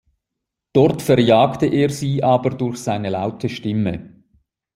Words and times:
Dort 0.73 0.99
verjagt 1.03 1.61
er 1.61 1.91
sie 1.91 2.23
aber 2.23 2.49
durch 2.49 2.77
seine 2.77 3.11
laute 3.11 3.49
Stimme. 3.49 4.23